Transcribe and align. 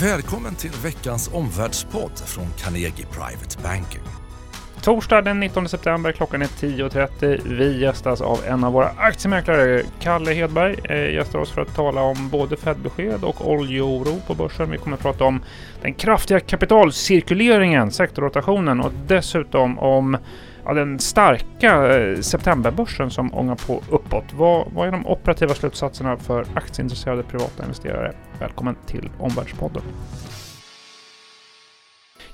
Välkommen 0.00 0.54
till 0.54 0.70
veckans 0.70 1.30
omvärldspodd 1.34 2.18
från 2.18 2.46
Carnegie 2.58 3.06
Private 3.06 3.58
Banking. 3.62 4.00
Torsdag 4.82 5.22
den 5.22 5.40
19 5.40 5.68
september, 5.68 6.12
klockan 6.12 6.42
är 6.42 6.46
10.30. 6.46 7.40
Vi 7.44 7.80
gästas 7.80 8.20
av 8.20 8.40
en 8.48 8.64
av 8.64 8.72
våra 8.72 8.90
aktiemäklare, 8.96 9.82
Kalle 10.00 10.32
Hedberg, 10.32 10.76
eh, 10.84 11.14
gästar 11.14 11.38
oss 11.38 11.50
för 11.50 11.62
att 11.62 11.74
tala 11.74 12.02
om 12.02 12.28
både 12.28 12.56
Fed-besked 12.56 13.24
och 13.24 13.50
oljeoro 13.50 14.20
på 14.26 14.34
börsen. 14.34 14.70
Vi 14.70 14.78
kommer 14.78 14.96
att 14.96 15.02
prata 15.02 15.24
om 15.24 15.42
den 15.82 15.94
kraftiga 15.94 16.40
kapitalcirkuleringen, 16.40 17.90
sektorrotationen 17.90 18.80
och 18.80 18.92
dessutom 19.06 19.78
om 19.78 20.16
ja, 20.66 20.74
den 20.74 20.98
starka 20.98 21.96
eh, 21.96 22.20
septemberbörsen 22.20 23.10
som 23.10 23.34
ångar 23.34 23.54
på 23.66 23.82
uppåt. 23.90 24.24
Vad, 24.34 24.72
vad 24.72 24.88
är 24.88 24.92
de 24.92 25.06
operativa 25.06 25.54
slutsatserna 25.54 26.16
för 26.16 26.46
aktieintresserade 26.54 27.22
privata 27.22 27.62
investerare? 27.62 28.12
Välkommen 28.38 28.76
till 28.86 29.10
Omvärldspodden. 29.18 29.82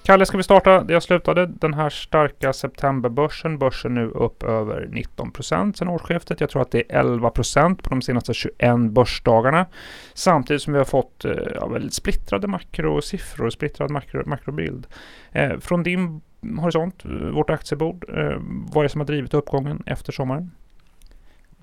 Kalle, 0.04 0.26
ska 0.26 0.36
vi 0.36 0.42
starta 0.42 0.82
där 0.84 0.94
jag 0.94 1.02
slutade? 1.02 1.46
Den 1.46 1.74
här 1.74 1.90
starka 1.90 2.52
septemberbörsen. 2.52 3.58
Börsen 3.58 3.94
nu 3.94 4.06
upp 4.06 4.42
över 4.42 4.88
19 4.90 5.30
procent 5.30 5.76
sedan 5.76 5.88
årsskiftet. 5.88 6.40
Jag 6.40 6.50
tror 6.50 6.62
att 6.62 6.70
det 6.70 6.92
är 6.92 6.98
11 6.98 7.30
procent 7.30 7.82
på 7.82 7.90
de 7.90 8.02
senaste 8.02 8.34
21 8.34 8.52
börsdagarna. 8.90 9.66
Samtidigt 10.14 10.62
som 10.62 10.72
vi 10.72 10.78
har 10.78 10.84
fått 10.84 11.24
eh, 11.24 11.32
ja, 11.54 11.66
väldigt 11.66 11.94
splittrade 11.94 12.46
makrosiffror, 12.46 13.50
splittrad 13.50 13.90
makro, 13.90 14.22
makrobild. 14.26 14.86
Eh, 15.32 15.58
från 15.58 15.82
din 15.82 16.20
horisont, 16.60 17.04
vårt 17.34 17.50
aktiebord, 17.50 18.04
eh, 18.08 18.36
vad 18.72 18.76
är 18.76 18.82
det 18.82 18.88
som 18.88 19.00
har 19.00 19.06
drivit 19.06 19.34
uppgången 19.34 19.82
efter 19.86 20.12
sommaren? 20.12 20.50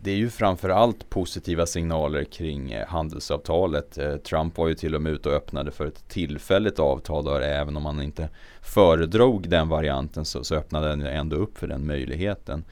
Det 0.02 0.12
är 0.12 0.16
ju 0.16 0.30
framförallt 0.30 1.10
positiva 1.10 1.66
signaler 1.66 2.24
kring 2.24 2.72
eh, 2.72 2.88
handelsavtalet. 2.88 3.98
Eh, 3.98 4.16
Trump 4.16 4.58
var 4.58 4.68
ju 4.68 4.76
till 4.76 4.96
och 4.96 5.02
med 5.02 5.12
ute 5.12 5.30
och 5.30 5.36
öppnade 5.36 5.72
för 5.72 5.86
ett 5.86 6.08
tillfälligt 6.08 6.80
avtal 6.80 7.26
där 7.26 7.42
även 7.42 7.78
om 7.78 7.86
han 7.86 8.02
inte 8.02 8.30
föredrog 8.62 9.50
den 9.50 9.70
varianten 9.70 10.26
så, 10.26 10.44
så 10.44 10.56
öppnade 10.56 10.88
den 10.88 11.02
ändå 11.02 11.36
upp 11.36 11.58
för 11.58 11.68
den 11.68 11.88
möjligheten. 11.88 12.64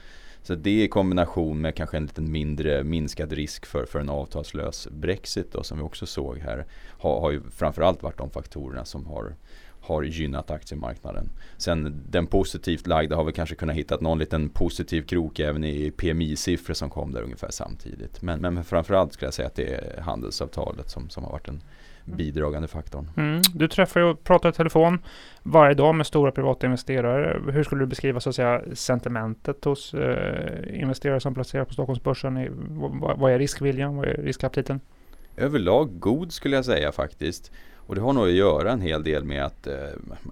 Så 0.42 0.54
det 0.54 0.82
i 0.82 0.88
kombination 0.88 1.60
med 1.60 1.74
kanske 1.74 1.96
en 1.96 2.02
lite 2.02 2.20
mindre 2.20 2.84
minskad 2.84 3.32
risk 3.32 3.66
för, 3.66 3.84
för 3.84 4.00
en 4.00 4.08
avtalslös 4.08 4.88
Brexit 4.90 5.52
då, 5.52 5.62
som 5.62 5.78
vi 5.78 5.84
också 5.84 6.06
såg 6.06 6.38
här 6.38 6.66
har, 6.98 7.20
har 7.20 7.30
ju 7.30 7.42
framförallt 7.50 8.02
varit 8.02 8.18
de 8.18 8.30
faktorerna 8.30 8.84
som 8.84 9.06
har 9.06 9.34
har 9.80 10.02
gynnat 10.02 10.50
aktiemarknaden. 10.50 11.30
Sen 11.56 12.02
den 12.10 12.26
positivt 12.26 12.86
lagda 12.86 13.16
har 13.16 13.24
vi 13.24 13.32
kanske 13.32 13.54
kunnat 13.54 13.76
hitta 13.76 13.96
någon 14.00 14.18
liten 14.18 14.48
positiv 14.48 15.02
krok 15.02 15.40
även 15.40 15.64
i 15.64 15.90
PMI-siffror 15.90 16.74
som 16.74 16.90
kom 16.90 17.12
där 17.12 17.22
ungefär 17.22 17.50
samtidigt. 17.50 18.22
Men, 18.22 18.40
men 18.40 18.64
framförallt 18.64 19.12
skulle 19.12 19.26
jag 19.26 19.34
säga 19.34 19.48
att 19.48 19.54
det 19.54 19.74
är 19.74 20.00
handelsavtalet 20.00 20.90
som, 20.90 21.10
som 21.10 21.24
har 21.24 21.32
varit 21.32 21.46
den 21.46 21.62
bidragande 22.16 22.68
faktorn. 22.68 23.10
Mm. 23.16 23.40
Du 23.54 23.68
träffar 23.68 24.00
och 24.00 24.24
pratar 24.24 24.48
i 24.48 24.52
telefon 24.52 24.98
varje 25.42 25.74
dag 25.74 25.94
med 25.94 26.06
stora 26.06 26.32
privata 26.32 26.66
investerare. 26.66 27.52
Hur 27.52 27.62
skulle 27.62 27.82
du 27.82 27.86
beskriva 27.86 28.20
så 28.20 28.28
att 28.28 28.34
säga 28.34 28.62
sentimentet 28.74 29.64
hos 29.64 29.94
eh, 29.94 30.80
investerare 30.80 31.20
som 31.20 31.34
placerar 31.34 31.64
på 31.64 31.72
Stockholmsbörsen? 31.72 32.48
Vad, 33.00 33.18
vad 33.18 33.32
är 33.32 33.38
riskviljan? 33.38 33.96
Vad 33.96 34.08
är 34.08 34.14
riskaptiten? 34.14 34.80
Överlag 35.36 36.00
god 36.00 36.32
skulle 36.32 36.56
jag 36.56 36.64
säga 36.64 36.92
faktiskt. 36.92 37.52
Och 37.88 37.94
det 37.94 38.00
har 38.00 38.12
nog 38.12 38.24
att 38.24 38.32
göra 38.32 38.72
en 38.72 38.80
hel 38.80 39.04
del 39.04 39.24
med 39.24 39.44
att 39.44 39.66
eh, 39.66 39.74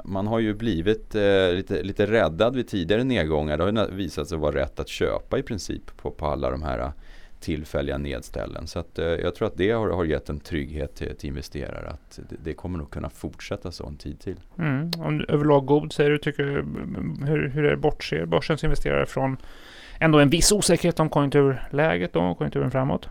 man 0.05 0.27
har 0.27 0.39
ju 0.39 0.55
blivit 0.55 1.15
eh, 1.15 1.53
lite, 1.53 1.83
lite 1.83 2.07
räddad 2.07 2.57
vid 2.57 2.69
tidigare 2.69 3.05
nedgångar. 3.05 3.59
Det 3.59 3.65
har 3.65 3.91
visat 3.91 4.29
sig 4.29 4.39
vara 4.39 4.57
rätt 4.57 4.81
att 4.81 4.89
köpa 4.89 5.39
i 5.39 5.43
princip 5.43 5.97
på, 5.97 6.11
på 6.11 6.27
alla 6.27 6.51
de 6.51 6.63
här 6.63 6.79
eh, 6.79 6.91
tillfälliga 7.41 7.99
nedställen. 7.99 8.67
Så 8.67 8.79
att, 8.79 8.99
eh, 8.99 9.07
jag 9.07 9.35
tror 9.35 9.49
att 9.49 9.57
det 9.57 9.71
har, 9.71 9.91
har 9.91 10.05
gett 10.05 10.29
en 10.29 10.41
trygghet 10.41 10.95
till, 10.95 11.17
till 11.17 11.29
investerare 11.29 11.89
att 11.89 12.21
det, 12.29 12.37
det, 12.45 12.53
kommer 12.53 12.79
nog 12.79 12.91
kunna 12.91 13.11
fortsätta 13.11 13.73
så 13.73 13.87
en 13.87 13.97
tid 13.97 14.21
till. 14.21 14.41
Mm. 14.59 14.91
Om 14.99 15.25
överlag 15.29 15.67
god 15.67 15.93
säger 15.93 16.11
du, 16.11 16.19
tycker, 16.19 16.45
hur, 17.27 17.49
hur 17.49 17.65
är 17.65 17.71
det 17.71 17.77
bortser 17.77 18.27
börsens 18.27 18.65
investerare 18.65 19.07
från 19.07 19.37
ändå 20.01 20.19
en 20.19 20.31
viss 20.31 20.53
osäkerhet 20.53 21.01
om 21.01 21.09
konjunkturläget 21.09 22.17
och 22.17 22.39
konjunkturen 22.39 22.71
framåt? 22.71 23.09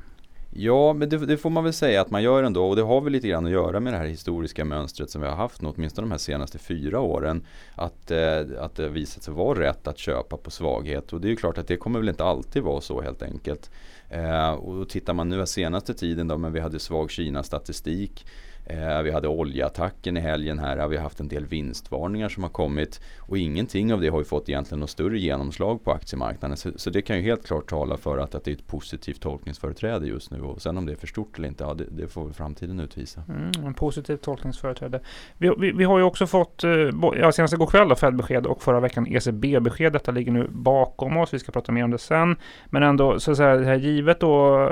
Ja, 0.58 0.94
men 0.94 1.10
det, 1.10 1.18
det, 1.18 1.38
får 1.38 1.50
man 1.50 1.64
väl 1.64 1.74
säga 1.74 2.02
att 2.02 2.12
man 2.12 2.24
gör 2.24 2.44
ändå 2.44 2.66
och 2.70 2.76
det 2.76 2.82
har 2.82 3.02
väl 3.02 3.14
lite 3.14 3.28
grann 3.28 3.46
att 3.46 3.52
göra 3.52 3.80
med 3.80 3.94
det 3.94 3.98
här 3.98 4.06
historiska 4.06 4.66
mönstret 4.66 5.10
som 5.10 5.22
vi 5.22 5.28
har 5.28 5.36
haft 5.36 5.62
åtminstone 5.64 6.06
de 6.06 6.12
här 6.12 6.18
senaste 6.18 6.58
fyra 6.58 7.00
åren. 7.00 7.46
Att, 7.76 8.12
eh, 8.12 8.40
att 8.60 8.76
det 8.76 8.90
visat 8.90 9.24
sig 9.24 9.34
vara 9.34 9.60
rätt 9.60 9.88
att 9.88 9.98
köpa 9.98 10.38
på 10.38 10.52
svaghet 10.52 11.14
och 11.14 11.22
det 11.22 11.28
är 11.28 11.30
ju 11.30 11.36
klart 11.36 11.58
att 11.58 11.68
det 11.68 11.78
kommer 11.78 12.00
väl 12.00 12.10
inte 12.10 12.24
alltid 12.24 12.64
vara 12.64 12.82
så 12.82 13.02
helt 13.02 13.22
enkelt. 13.22 13.72
Eh, 14.10 14.52
och 14.52 14.90
tittar 14.90 15.14
man 15.14 15.30
nu 15.30 15.46
senaste 15.46 15.94
tiden 15.94 16.28
då, 16.28 16.38
men 16.38 16.54
vi 16.54 16.60
hade 16.60 16.80
svag 16.80 17.12
Kina-statistik 17.12 18.26
Eh, 18.66 19.02
vi 19.02 19.12
hade 19.12 19.28
oljeattacken 19.28 20.18
i 20.18 20.20
helgen 20.20 20.60
här. 20.60 20.88
Vi 20.88 20.96
har 20.96 21.04
haft 21.04 21.20
en 21.20 21.28
del 21.28 21.46
vinstvarningar 21.46 22.30
som 22.30 22.44
har 22.44 22.50
kommit. 22.50 23.02
Och 23.20 23.38
ingenting 23.38 23.94
av 23.94 24.02
det 24.02 24.08
har 24.08 24.20
ju 24.20 24.26
fått 24.26 24.50
egentligen 24.50 24.80
något 24.80 24.90
större 24.90 25.20
genomslag 25.20 25.84
på 25.84 25.92
aktiemarknaden. 25.92 26.58
Så, 26.58 26.72
så 26.76 26.90
det 26.90 27.02
kan 27.02 27.16
ju 27.16 27.22
helt 27.22 27.48
klart 27.48 27.70
tala 27.70 27.98
för 27.98 28.18
att, 28.18 28.36
att 28.36 28.44
det 28.44 28.52
är 28.52 28.56
ett 28.56 28.68
positivt 28.68 29.22
tolkningsföreträde 29.22 30.08
just 30.08 30.32
nu. 30.32 30.42
Och 30.42 30.62
sen 30.62 30.78
om 30.78 30.86
det 30.86 30.92
är 30.92 30.96
för 30.96 31.08
stort 31.08 31.38
eller 31.38 31.48
inte, 31.48 31.64
ja, 31.64 31.74
det, 31.74 31.86
det 31.90 32.08
får 32.08 32.30
framtiden 32.30 32.80
utvisa. 32.80 33.24
Mm, 33.30 33.68
en 33.68 33.74
positivt 33.74 34.22
tolkningsföreträde. 34.22 35.00
Vi, 35.38 35.52
vi, 35.58 35.72
vi, 35.72 35.84
har 35.84 35.98
ju 35.98 36.04
också 36.04 36.28
fått, 36.28 36.64
eh, 36.64 36.72
ja, 37.20 37.32
senast 37.32 37.54
igår 37.54 37.68
kväll 37.68 37.90
då, 37.90 37.96
Fed-besked 37.96 38.46
och 38.46 38.62
förra 38.62 38.80
veckan 38.80 39.08
ECB-besked. 39.08 39.94
Detta 39.94 40.12
ligger 40.12 40.32
nu 40.32 40.48
bakom 40.50 41.18
oss. 41.18 41.34
Vi 41.34 41.40
ska 41.40 41.52
prata 41.52 41.72
mer 41.72 41.84
om 41.84 41.92
det 41.92 41.98
sen. 41.98 42.36
Men 42.66 42.84
ändå, 42.84 43.20
så 43.20 43.32
att 43.32 43.38
säga, 43.38 43.56
det 43.56 43.66
här 43.66 43.76
givet 43.76 44.20
då 44.20 44.72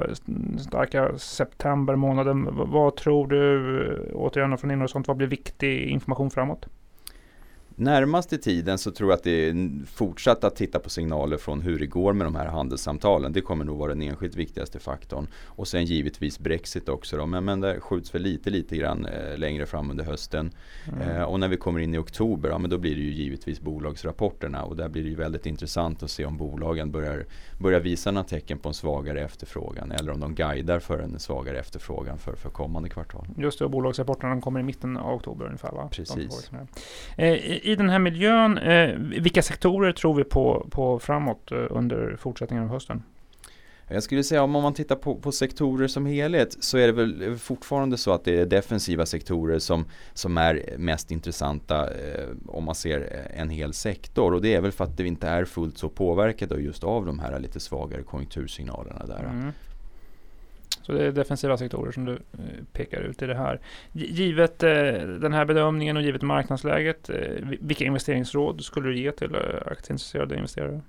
starka 0.58 1.18
september 1.18 1.94
vad 2.66 2.96
tror 2.96 3.28
du 3.28 3.83
återigen 4.14 4.58
från 4.58 4.72
inre 4.72 4.84
och 4.84 4.90
sånt, 4.90 5.08
vad 5.08 5.18
blir 5.18 5.28
viktig 5.28 5.84
information 5.88 6.32
framåt? 6.32 6.66
Närmast 7.76 8.34
i 8.34 8.38
tiden 8.38 8.78
så 8.78 8.92
tror 8.92 9.10
jag 9.10 9.18
att 9.18 9.24
det 9.24 9.50
är 9.50 9.86
fortsatt 9.86 10.44
att 10.44 10.56
titta 10.56 10.80
på 10.80 10.90
signaler 10.90 11.38
från 11.38 11.62
hur 11.62 11.80
det 11.80 11.86
går 11.86 12.14
med 12.14 12.28
de 12.28 12.36
här 12.36 12.46
handelssamtalen. 12.46 13.34
Det 13.34 13.42
kommer 13.42 13.66
nog 13.66 13.78
vara 13.78 13.90
den 13.90 14.02
enskilt 14.02 14.36
viktigaste 14.36 14.80
faktorn. 14.80 15.28
Och 15.46 15.68
sen 15.68 15.86
givetvis 15.86 16.40
Brexit 16.40 16.90
också 16.90 17.18
då. 17.18 17.26
Men, 17.26 17.46
men 17.46 17.62
det 17.62 17.80
skjuts 17.80 18.16
väl 18.16 18.22
lite, 18.22 18.50
lite 18.50 18.78
grann 18.78 19.06
eh, 19.06 19.38
längre 19.38 19.66
fram 19.66 19.92
under 19.92 20.04
hösten. 20.04 20.52
Mm. 20.94 21.10
Eh, 21.10 21.24
och 21.24 21.40
när 21.40 21.48
vi 21.48 21.58
kommer 21.58 21.80
in 21.80 21.94
i 21.94 21.98
oktober, 21.98 22.50
ja 22.50 22.58
men 22.58 22.70
då 22.70 22.78
blir 22.78 22.96
det 22.96 23.02
ju 23.02 23.12
givetvis 23.12 23.62
bolagsrapporterna. 23.62 24.64
Och 24.64 24.76
där 24.76 24.90
blir 24.90 25.04
det 25.04 25.10
ju 25.10 25.16
väldigt 25.16 25.46
intressant 25.46 26.04
att 26.04 26.12
se 26.12 26.26
om 26.26 26.38
bolagen 26.38 26.92
börjar, 26.92 27.26
börjar 27.58 27.80
visa 27.80 28.12
några 28.12 28.28
tecken 28.28 28.60
på 28.60 28.70
en 28.70 28.74
svagare 28.74 29.22
efterfrågan. 29.22 29.92
Eller 29.92 30.12
om 30.12 30.20
de 30.20 30.36
guidar 30.36 30.80
för 30.80 31.00
en 31.00 31.20
svagare 31.20 31.60
efterfrågan 31.60 32.18
för, 32.18 32.36
för 32.36 32.50
kommande 32.50 32.90
kvartal. 32.90 33.28
Just 33.38 33.60
det, 33.60 33.66
och 33.66 33.72
bolagsrapporterna 33.72 34.42
kommer 34.42 34.60
i 34.60 34.64
mitten 34.64 34.98
av 34.98 35.16
oktober 35.16 35.46
ungefär 35.46 35.72
va? 35.72 35.90
Precis 35.92 36.52
i 37.64 37.76
den 37.76 37.90
här 37.90 38.00
miljön, 38.00 38.58
eh, 38.58 38.96
vilka 38.98 39.42
sektorer 39.42 39.92
tror 39.92 40.14
vi 40.14 40.24
på, 40.24 40.68
på 40.72 41.00
framåt 41.00 41.52
eh, 41.52 41.58
under 41.70 42.16
fortsättningen 42.20 42.64
av 42.64 42.70
hösten? 42.70 43.04
Jag 43.88 44.04
skulle 44.04 44.24
säga 44.24 44.44
om 44.44 44.52
man 44.52 44.74
tittar 44.74 44.96
på, 44.96 45.16
på, 45.16 45.32
sektorer 45.32 45.88
som 45.88 46.06
helhet 46.06 46.58
så 46.60 46.78
är 46.78 46.88
det 46.88 46.94
väl 46.94 47.38
fortfarande 47.38 47.98
så 47.98 48.12
att 48.12 48.24
det 48.24 48.40
är 48.40 48.46
defensiva 48.46 49.06
sektorer 49.06 49.60
som, 49.60 49.86
som 50.14 50.38
är 50.38 50.76
mest 50.78 51.12
intressanta 51.12 51.94
eh, 51.94 52.28
om 52.48 52.64
man 52.64 52.76
ser 52.76 53.28
en 53.34 53.50
hel 53.50 53.74
sektor. 53.74 54.34
Och 54.34 54.42
det 54.42 54.54
är 54.54 54.62
väl 54.62 54.72
för 54.72 54.84
att 54.84 54.98
det 54.98 55.08
inte 55.08 55.28
är 55.28 55.46
fullt 55.46 55.78
så 55.78 55.90
påverkat 55.90 56.52
just 56.60 56.84
av 56.84 57.06
de 57.06 57.20
här 57.20 57.40
lite 57.40 57.60
svagare 57.60 58.04
konjunktursignalerna 58.04 59.06
där. 59.06 59.24
Mm. 59.24 59.52
Så 60.84 60.92
det 60.92 61.06
är 61.06 61.12
defensiva 61.12 61.58
sektorer 61.58 61.92
som 61.92 62.06
du 62.06 62.12
eh, 62.12 62.64
pekar 62.74 63.02
ut 63.02 63.22
i 63.22 63.26
det 63.26 63.36
här. 63.36 63.60
Givet 63.92 64.64
eh, 64.64 64.72
den 65.22 65.34
här 65.34 65.46
bedömningen 65.46 65.98
och 65.98 66.04
givet 66.04 66.22
marknadsläget, 66.22 67.10
eh, 67.10 67.18
vilka 67.60 67.86
investeringsråd 67.86 68.64
skulle 68.64 68.90
du 68.90 69.00
ge 69.00 69.12
till 69.12 69.36
aktieintresserade 69.66 70.36
investerare? 70.36 70.82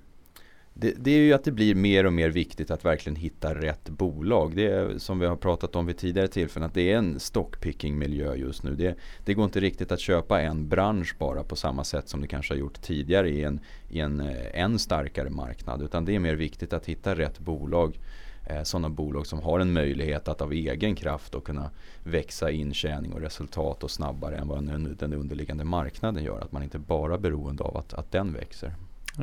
Det, 0.77 0.93
det, 0.97 1.11
är 1.11 1.19
ju 1.19 1.33
att 1.33 1.43
det 1.43 1.51
blir 1.51 1.75
mer 1.75 2.05
och 2.05 2.13
mer 2.13 2.29
viktigt 2.29 2.71
att 2.71 2.85
verkligen 2.85 3.15
hitta 3.15 3.55
rätt 3.55 3.89
bolag. 3.89 4.55
Det 4.55 4.65
är 4.65 4.97
som 4.97 5.19
vi 5.19 5.25
har 5.25 5.35
pratat 5.35 5.75
om 5.75 5.85
vid 5.85 5.97
tidigare 5.97 6.27
tillfällen 6.27 6.67
att 6.67 6.73
det 6.73 6.91
är 6.91 6.97
en 6.97 7.19
stockpicking 7.19 7.97
miljö 7.97 8.35
just 8.35 8.63
nu. 8.63 8.75
Det, 8.75 8.95
det 9.25 9.33
går 9.33 9.45
inte 9.45 9.59
riktigt 9.59 9.91
att 9.91 9.99
köpa 9.99 10.41
en 10.41 10.69
bransch 10.69 11.15
bara 11.19 11.43
på 11.43 11.55
samma 11.55 11.83
sätt 11.83 12.09
som 12.09 12.21
det 12.21 12.27
kanske 12.27 12.53
har 12.53 12.59
gjort 12.59 12.81
tidigare 12.81 13.29
i 13.29 13.43
en, 13.43 13.59
i 13.89 13.99
en 13.99 14.19
en 14.53 14.79
starkare 14.79 15.29
marknad. 15.29 15.81
Utan 15.81 16.05
det 16.05 16.15
är 16.15 16.19
mer 16.19 16.35
viktigt 16.35 16.73
att 16.73 16.85
hitta 16.85 17.15
rätt 17.15 17.39
bolag 17.39 17.97
Eh, 18.45 18.63
sådana 18.63 18.89
bolag 18.89 19.27
som 19.27 19.41
har 19.41 19.59
en 19.59 19.73
möjlighet 19.73 20.27
att 20.27 20.41
av 20.41 20.53
egen 20.53 20.95
kraft 20.95 21.31
då 21.31 21.39
kunna 21.39 21.69
växa 22.03 22.51
intjäning 22.51 23.13
och 23.13 23.21
resultat 23.21 23.83
och 23.83 23.91
snabbare 23.91 24.37
än 24.37 24.47
vad 24.47 24.63
den 24.97 25.13
underliggande 25.13 25.63
marknaden 25.63 26.23
gör. 26.23 26.39
Att 26.39 26.51
man 26.51 26.63
inte 26.63 26.79
bara 26.79 27.13
är 27.13 27.17
beroende 27.17 27.63
av 27.63 27.77
att, 27.77 27.93
att 27.93 28.11
den 28.11 28.33
växer. 28.33 28.73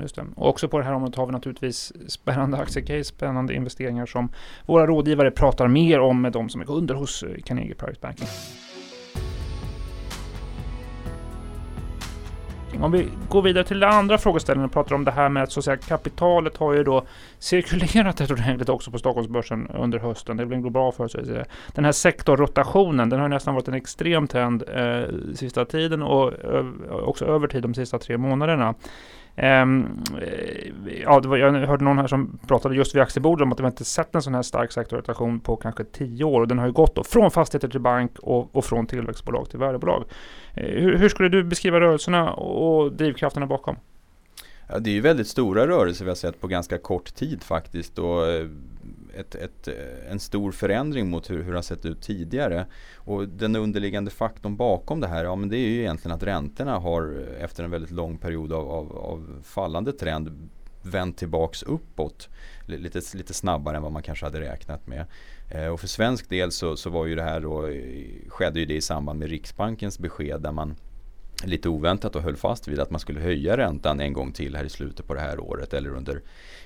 Just 0.01 0.17
det. 0.17 0.27
Och 0.37 0.49
också 0.49 0.69
på 0.69 0.79
det 0.79 0.85
här 0.85 0.95
området 0.95 1.17
har 1.17 1.27
vi 1.27 1.33
naturligtvis 1.33 1.93
spännande 2.07 2.57
aktiecase, 2.57 3.05
spännande 3.05 3.55
investeringar 3.55 4.07
som 4.07 4.33
våra 4.67 4.87
rådgivare 4.87 5.31
pratar 5.31 5.69
mer 5.69 6.01
om 6.01 6.23
med 6.23 6.33
de 6.33 6.49
som 6.49 6.61
är 6.61 6.65
kunder 6.65 6.95
hos 6.95 7.23
eh, 7.23 7.43
Carnegie 7.45 7.75
Private 7.75 7.99
Banking. 8.01 8.29
Om 12.83 12.93
vi 12.93 13.09
går 13.29 13.43
vidare 13.43 13.65
till 13.65 13.81
den 13.81 13.91
andra 13.91 14.19
frågeställningen 14.19 14.67
och 14.67 14.73
pratar 14.73 14.95
om 14.95 15.05
det 15.05 15.11
här 15.11 15.29
med 15.29 15.43
att, 15.43 15.53
så 15.53 15.61
att 15.61 15.65
säga, 15.65 15.77
kapitalet 15.77 16.57
har 16.57 16.73
ju 16.73 16.85
då 16.85 17.05
cirkulerat 17.39 18.21
rätt 18.21 18.31
ordentligt 18.31 18.69
också 18.69 18.91
på 18.91 18.99
Stockholmsbörsen 18.99 19.69
under 19.69 19.99
hösten. 19.99 20.37
Det 20.37 20.47
blir 20.47 20.57
en 20.57 20.63
global 20.63 20.93
företeelse. 20.93 21.45
Den 21.75 21.85
här 21.85 21.93
sektorrotationen, 21.93 23.09
den 23.09 23.21
har 23.21 23.29
nästan 23.29 23.55
varit 23.55 23.69
en 23.69 23.75
extrem 23.75 24.27
trend 24.27 24.65
eh, 24.75 25.03
sista 25.35 25.65
tiden 25.65 26.03
och 26.03 26.33
ö, 26.45 26.65
också 26.91 27.25
över 27.25 27.49
tid 27.49 27.63
de 27.63 27.75
sista 27.75 27.99
tre 27.99 28.19
månaderna. 28.19 28.75
Ehm, 29.37 30.03
eh, 30.23 31.03
ja, 31.03 31.21
var, 31.21 31.37
jag 31.37 31.53
hörde 31.53 31.85
någon 31.85 31.99
här 31.99 32.07
som 32.07 32.39
pratade 32.47 32.75
just 32.75 32.95
vid 32.95 33.03
aktiebordet 33.03 33.43
om 33.43 33.53
att 33.53 33.59
de 33.59 33.67
inte 33.67 33.85
sett 33.85 34.15
en 34.15 34.23
sån 34.23 34.35
här 34.35 34.43
stark 34.43 34.73
sektorrotation 34.73 35.41
på 35.41 35.57
kanske 35.57 35.85
tio 35.85 36.25
år 36.25 36.41
och 36.41 36.49
den 36.49 36.59
har 36.59 36.67
ju 36.67 36.73
gått 36.73 36.95
då 36.95 37.05
från 37.05 37.31
fastigheter 37.31 37.69
till 37.69 37.81
bank 37.81 38.19
och, 38.19 38.57
och 38.57 38.65
från 38.65 38.87
tillväxtbolag 38.87 39.51
till 39.51 39.59
värdebolag. 39.59 40.05
Eh, 40.55 40.65
hur, 40.65 40.97
hur, 40.97 41.09
skulle 41.09 41.29
du 41.29 41.45
beskriva 41.45 41.81
rörelserna 41.81 42.33
och 42.33 42.93
drivkrafterna 42.93 43.47
bakom? 43.47 43.77
Ja, 44.69 44.79
det 44.79 44.91
är 44.91 44.95
ju 44.95 45.01
väldigt 45.01 45.29
stora 45.29 45.67
rörelser 45.67 46.05
vi 46.05 46.11
har 46.11 46.17
sett 46.17 46.41
på 46.41 46.47
ganska 46.47 46.79
kort 46.79 47.15
tid 47.15 47.43
faktiskt. 47.43 47.99
Och 47.99 48.29
eh, 48.29 48.47
ett, 49.15 49.35
ett, 49.35 49.69
en 50.11 50.21
stor 50.21 50.53
förändring 50.53 51.11
mot 51.11 51.31
hur, 51.31 51.43
hur 51.43 51.53
det 51.53 51.59
har 51.59 51.63
sett 51.63 51.87
ut 51.87 52.03
tidigare. 52.03 52.67
Och 52.97 53.29
den 53.29 53.57
underliggande 53.57 54.11
faktorn 54.11 54.57
bakom 54.57 55.01
det 55.01 55.09
här, 55.09 55.25
ja 55.25 55.37
men 55.37 55.49
det 55.49 55.57
är 55.57 55.69
ju 55.69 55.81
egentligen 55.81 56.17
att 56.17 56.23
räntorna 56.23 56.79
har 56.79 57.27
efter 57.41 57.65
en 57.65 57.71
väldigt 57.71 57.91
lång 57.91 58.19
period 58.19 58.53
av, 58.53 58.71
av, 58.71 58.97
av 58.97 59.43
fallande 59.45 59.93
trend 59.93 60.51
vänt 60.83 61.19
tillbaks 61.19 61.63
uppåt 61.63 62.29
lite, 62.67 63.01
lite 63.15 63.35
snabbare 63.35 63.77
än 63.77 63.83
vad 63.83 63.93
man 63.93 64.03
kanske 64.03 64.27
hade 64.27 64.41
räknat 64.41 64.87
med. 64.87 65.07
Eh, 65.51 65.67
och 65.67 65.81
för 65.81 65.89
svensk 65.89 66.29
del 66.29 66.53
så, 66.53 66.77
så 66.77 66.91
var 66.91 67.07
ju 67.07 67.15
det 67.15 67.23
här 67.23 67.41
då, 67.41 67.67
eh, 67.67 68.29
skedde 68.29 68.61
ju 68.61 68.67
det 68.67 68.75
i 68.75 68.81
samband 68.81 69.19
med 69.19 69.29
Riksbankens 69.29 69.99
besked 69.99 70.41
där 70.41 70.53
man 70.53 70.77
lite 71.45 71.69
oväntat 71.69 72.17
och 72.17 72.23
höll 72.23 72.37
fast 72.37 72.69
vid 72.69 72.81
att 72.81 72.91
man 72.91 73.01
skulle 73.01 73.21
höja 73.21 73.57
räntan 73.57 74.01
en 74.01 74.13
gång 74.13 74.33
till 74.33 74.57
här 74.57 74.65
i 74.65 74.69
slutet 74.69 75.07
på 75.07 75.15
det 75.15 75.21
här 75.21 75.41
året 75.41 75.75
eller 75.75 75.91
under 75.91 76.21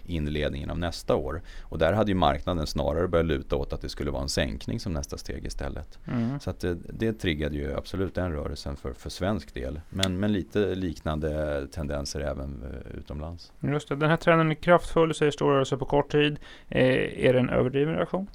inledningen 0.05 0.71
av 0.71 0.79
nästa 0.79 1.17
år. 1.17 1.43
Och 1.63 1.79
där 1.79 1.93
hade 1.93 2.11
ju 2.11 2.15
marknaden 2.15 2.67
snarare 2.67 3.09
börjat 3.09 3.27
luta 3.27 3.57
åt 3.57 3.73
att 3.73 3.81
det 3.81 3.89
skulle 3.89 4.11
vara 4.11 4.23
en 4.23 4.29
sänkning 4.29 4.81
som 4.81 4.93
nästa 4.93 5.19
steg 5.19 5.47
istället. 5.47 5.99
Mm. 6.13 6.41
Så 6.41 6.51
att 6.51 6.61
det, 6.61 6.75
det 6.75 7.13
triggade 7.13 7.57
ju 7.57 7.77
absolut 7.77 8.15
den 8.15 8.33
rörelsen 8.33 8.77
för, 8.77 8.93
för 8.93 9.11
svensk 9.11 9.55
del. 9.55 9.81
Men, 9.91 10.21
men 10.21 10.33
lite 10.33 10.75
liknande 10.75 11.67
tendenser 11.67 12.21
även 12.21 12.63
eh, 12.63 12.99
utomlands. 12.99 13.53
Just 13.61 13.89
det, 13.89 13.97
den 13.97 14.11
här 14.11 14.17
trenden 14.17 14.51
är 14.51 14.55
kraftfull, 14.55 15.15
säger 15.15 15.33
stor 15.33 15.53
rörelse 15.53 15.77
på 15.77 15.85
kort 15.85 16.13
tid. 16.13 16.39
Eh, 16.69 17.27
är 17.27 17.33
det 17.33 17.39
en 17.39 17.49
överdriven 17.49 17.95
reaktion? 17.95 18.27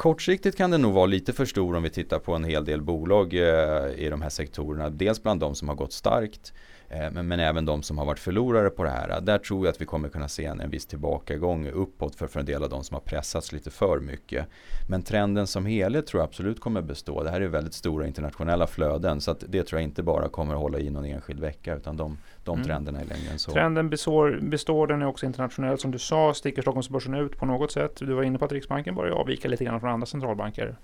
Kortsiktigt 0.00 0.56
kan 0.56 0.70
det 0.70 0.78
nog 0.78 0.92
vara 0.92 1.06
lite 1.06 1.32
för 1.32 1.44
stor 1.44 1.76
om 1.76 1.82
vi 1.82 1.90
tittar 1.90 2.18
på 2.18 2.34
en 2.34 2.44
hel 2.44 2.64
del 2.64 2.82
bolag 2.82 3.34
eh, 3.34 3.94
i 3.96 4.08
de 4.10 4.22
här 4.22 4.30
sektorerna. 4.30 4.90
Dels 4.90 5.22
bland 5.22 5.40
de 5.40 5.54
som 5.54 5.68
har 5.68 5.74
gått 5.74 5.92
starkt 5.92 6.52
men, 6.90 7.28
men, 7.28 7.40
även 7.40 7.64
de 7.64 7.82
som 7.82 7.98
har 7.98 8.04
varit 8.04 8.18
förlorare 8.18 8.70
på 8.70 8.84
det 8.84 8.90
här. 8.90 9.20
Där 9.20 9.38
tror 9.38 9.66
jag 9.66 9.72
att 9.72 9.80
vi 9.80 9.84
kommer 9.84 10.08
kunna 10.08 10.28
se 10.28 10.44
en, 10.44 10.60
en 10.60 10.70
viss 10.70 10.86
tillbakagång 10.86 11.68
uppåt 11.68 12.14
för, 12.14 12.26
för 12.26 12.40
en 12.40 12.46
del 12.46 12.62
av 12.62 12.70
de 12.70 12.84
som 12.84 12.94
har 12.94 13.00
pressats 13.00 13.52
lite 13.52 13.70
för 13.70 14.00
mycket. 14.00 14.46
Men 14.88 15.02
trenden 15.02 15.46
som 15.46 15.66
helhet 15.66 16.06
tror 16.06 16.20
jag 16.20 16.28
absolut 16.28 16.60
kommer 16.60 16.82
bestå. 16.82 17.22
Det 17.22 17.30
här 17.30 17.40
är 17.40 17.48
väldigt 17.48 17.74
stora 17.74 18.06
internationella 18.06 18.66
flöden 18.66 19.20
så 19.20 19.30
att 19.30 19.44
det 19.48 19.62
tror 19.62 19.80
jag 19.80 19.88
inte 19.88 20.02
bara 20.02 20.28
kommer 20.28 20.54
hålla 20.54 20.78
i 20.78 20.90
någon 20.90 21.04
enskild 21.04 21.40
vecka 21.40 21.76
utan 21.76 21.96
de, 21.96 22.18
de 22.44 22.54
mm. 22.54 22.66
trenderna 22.66 23.00
är 23.00 23.04
längre 23.04 23.30
än 23.32 23.38
så. 23.38 23.50
Trenden 23.52 23.90
består, 23.90 24.38
består, 24.42 24.86
den 24.86 25.02
är 25.02 25.06
också 25.06 25.26
internationell 25.26 25.78
som 25.78 25.90
du 25.90 25.98
sa. 25.98 26.34
Sticker 26.34 26.62
Stockholmsbörsen 26.62 27.14
ut 27.14 27.36
på 27.36 27.46
något 27.46 27.72
sätt? 27.72 27.96
Du 27.96 28.12
var 28.12 28.22
inne 28.22 28.38
på 28.38 28.44
att 28.44 28.52
Riksbanken 28.52 28.94
börjar 28.94 29.14
avvika 29.14 29.48
lite 29.48 29.64
grann 29.64 29.80
från 29.80 29.90
andra 29.90 30.06
centralbanker. 30.06 30.76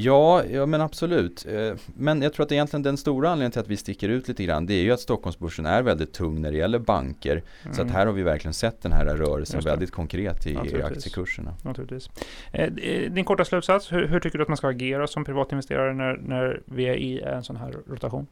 Ja, 0.00 0.44
ja 0.44 0.66
men 0.66 0.80
absolut. 0.80 1.46
Eh, 1.46 1.74
men 1.96 2.22
jag 2.22 2.32
tror 2.32 2.46
att 2.46 2.52
egentligen 2.52 2.82
den 2.82 2.96
stora 2.96 3.28
anledningen 3.30 3.52
till 3.52 3.60
att 3.60 3.68
vi 3.68 3.76
sticker 3.76 4.08
ut 4.08 4.28
lite 4.28 4.44
grann 4.44 4.66
det 4.66 4.74
är 4.74 4.82
ju 4.82 4.92
att 4.92 5.00
Stockholmsbörsen 5.00 5.66
är 5.66 5.82
väldigt 5.82 6.12
tung 6.12 6.42
när 6.42 6.52
det 6.52 6.58
gäller 6.58 6.78
banker. 6.78 7.42
Mm. 7.62 7.74
Så 7.74 7.82
att 7.82 7.90
här 7.90 8.06
har 8.06 8.12
vi 8.12 8.22
verkligen 8.22 8.54
sett 8.54 8.82
den 8.82 8.92
här 8.92 9.04
rörelsen 9.04 9.60
väldigt 9.60 9.90
konkret 9.90 10.46
i, 10.46 10.50
i 10.50 10.82
aktiekurserna. 10.82 11.54
Naturligtvis. 11.62 12.10
Eh, 12.52 12.64
eh, 12.64 13.12
din 13.12 13.24
korta 13.24 13.44
slutsats, 13.44 13.92
hur, 13.92 14.06
hur, 14.06 14.20
tycker 14.20 14.38
du 14.38 14.42
att 14.42 14.48
man 14.48 14.56
ska 14.56 14.68
agera 14.68 15.06
som 15.06 15.24
privatinvesterare 15.24 15.94
när, 15.94 16.16
när 16.16 16.60
vi 16.64 16.84
är 16.84 16.94
i 16.94 17.20
en 17.20 17.44
sån 17.44 17.56
här 17.56 17.74
rotation? 17.86 18.26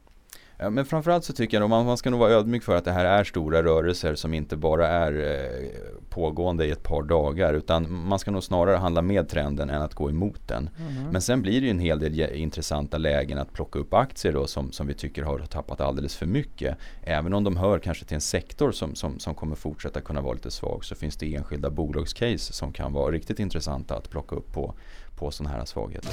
Ja, 0.59 0.69
men 0.69 0.85
framförallt 0.85 1.23
så 1.23 1.33
tycker 1.33 1.57
jag 1.57 1.63
att 1.63 1.69
man, 1.69 1.85
man 1.85 1.97
ska 1.97 2.09
nog 2.09 2.19
vara 2.19 2.31
ödmjuk 2.31 2.63
för 2.63 2.75
att 2.75 2.85
det 2.85 2.91
här 2.91 3.05
är 3.05 3.23
stora 3.23 3.63
rörelser 3.63 4.15
som 4.15 4.33
inte 4.33 4.57
bara 4.57 4.87
är 4.87 5.11
eh, 5.11 5.99
pågående 6.09 6.65
i 6.65 6.71
ett 6.71 6.83
par 6.83 7.03
dagar 7.03 7.53
utan 7.53 8.07
man 8.07 8.19
ska 8.19 8.31
nog 8.31 8.43
snarare 8.43 8.75
handla 8.75 9.01
med 9.01 9.29
trenden 9.29 9.69
än 9.69 9.81
att 9.81 9.93
gå 9.93 10.09
emot 10.09 10.47
den. 10.47 10.69
Mm. 10.79 11.11
Men 11.11 11.21
sen 11.21 11.41
blir 11.41 11.61
det 11.61 11.65
ju 11.65 11.71
en 11.71 11.79
hel 11.79 11.99
del 11.99 12.19
intressanta 12.19 12.97
lägen 12.97 13.37
att 13.37 13.53
plocka 13.53 13.79
upp 13.79 13.93
aktier 13.93 14.33
då 14.33 14.47
som, 14.47 14.71
som 14.71 14.87
vi 14.87 14.93
tycker 14.93 15.23
har 15.23 15.39
tappat 15.39 15.81
alldeles 15.81 16.15
för 16.15 16.25
mycket. 16.25 16.77
Även 17.03 17.33
om 17.33 17.43
de 17.43 17.57
hör 17.57 17.79
kanske 17.79 18.05
till 18.05 18.15
en 18.15 18.21
sektor 18.21 18.71
som, 18.71 18.95
som, 18.95 19.19
som 19.19 19.35
kommer 19.35 19.55
fortsätta 19.55 20.01
kunna 20.01 20.21
vara 20.21 20.33
lite 20.33 20.51
svag 20.51 20.85
så 20.85 20.95
finns 20.95 21.15
det 21.17 21.35
enskilda 21.35 21.69
bolagscase 21.69 22.53
som 22.53 22.73
kan 22.73 22.93
vara 22.93 23.11
riktigt 23.11 23.39
intressanta 23.39 23.95
att 23.95 24.09
plocka 24.09 24.35
upp 24.35 24.53
på, 24.53 24.73
på 25.17 25.31
sådana 25.31 25.55
här 25.55 25.65
svagheter. 25.65 26.11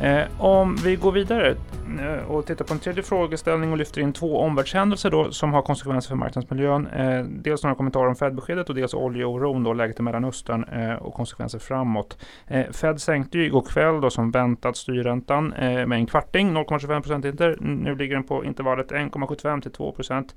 Eh, 0.00 0.26
om 0.38 0.76
vi 0.76 0.96
går 0.96 1.12
vidare 1.12 1.56
eh, 2.00 2.30
och 2.30 2.46
tittar 2.46 2.64
på 2.64 2.74
en 2.74 2.80
tredje 2.80 3.02
frågeställning 3.02 3.72
och 3.72 3.78
lyfter 3.78 4.00
in 4.00 4.12
två 4.12 4.40
omvärldshändelser 4.40 5.10
då, 5.10 5.30
som 5.30 5.52
har 5.52 5.62
konsekvenser 5.62 6.08
för 6.08 6.16
marknadsmiljön. 6.16 6.86
Eh, 6.86 7.24
dels 7.24 7.62
några 7.62 7.76
kommentarer 7.76 8.08
om 8.08 8.16
Fed-beskedet 8.16 8.68
och 8.68 8.74
dels 8.74 8.94
oljeoron, 8.94 9.64
då, 9.64 9.72
läget 9.72 10.00
i 10.00 10.02
Mellanöstern 10.02 10.64
eh, 10.64 10.94
och 10.94 11.14
konsekvenser 11.14 11.58
framåt. 11.58 12.18
Eh, 12.46 12.70
Fed 12.72 13.00
sänkte 13.00 13.38
ju 13.38 13.44
igår 13.44 13.62
kväll 13.62 14.00
då, 14.00 14.10
som 14.10 14.30
väntat 14.30 14.76
styrräntan 14.76 15.52
eh, 15.52 15.86
med 15.86 15.92
en 15.92 16.06
kvarting, 16.06 16.56
0,25 16.56 17.00
procentenheter. 17.00 17.56
Nu 17.60 17.94
ligger 17.94 18.14
den 18.14 18.24
på 18.24 18.44
intervallet 18.44 18.90
1,75 18.90 19.60
till 19.60 19.72
2 19.72 19.92
procent. 19.92 20.34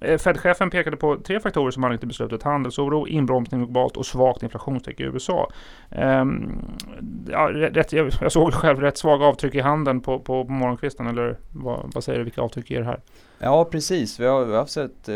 Eh, 0.00 0.18
Fed-chefen 0.18 0.70
pekade 0.70 0.96
på 0.96 1.16
tre 1.16 1.40
faktorer 1.40 1.70
som 1.70 1.84
anledning 1.84 1.98
till 1.98 2.08
beslutet. 2.08 2.42
Handelsoro, 2.42 3.06
inbromsning 3.06 3.60
globalt 3.60 3.96
och 3.96 4.06
svagt 4.06 4.42
inflationstryck 4.42 5.00
i 5.00 5.02
USA. 5.02 5.50
Ehm, 5.90 6.50
ja, 7.30 7.50
rätt, 7.52 7.92
jag 7.92 8.32
såg 8.32 8.52
själv 8.52 8.80
rätt 8.80 9.01
svaga 9.02 9.26
avtryck 9.26 9.54
i 9.54 9.60
handen 9.60 10.00
på, 10.00 10.18
på, 10.18 10.44
på 10.44 10.52
morgonkvisten 10.52 11.06
eller 11.06 11.38
vad, 11.50 11.90
vad, 11.94 12.04
säger 12.04 12.18
du, 12.18 12.24
vilka 12.24 12.42
avtryck 12.42 12.70
ger 12.70 12.80
det 12.80 12.86
här? 12.86 13.00
Ja 13.44 13.64
precis, 13.64 14.20
vi 14.20 14.26
har, 14.26 14.44
vi 14.44 14.56
har 14.56 14.66
sett 14.66 15.08
eh, 15.08 15.14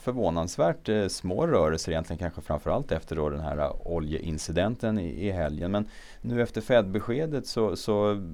förvånansvärt 0.00 0.88
eh, 0.88 1.06
små 1.06 1.46
rörelser 1.46 1.92
egentligen 1.92 2.18
kanske 2.18 2.40
framförallt 2.40 2.92
efter 2.92 3.16
då 3.16 3.30
den 3.30 3.40
här 3.40 3.88
oljeincidenten 3.88 4.98
i, 4.98 5.26
i 5.26 5.30
helgen. 5.30 5.70
Men 5.70 5.88
nu 6.20 6.42
efter 6.42 6.60
Fed-beskedet 6.60 7.46
så, 7.46 7.76
så 7.76 8.26